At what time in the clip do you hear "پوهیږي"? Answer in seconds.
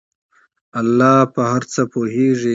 1.93-2.49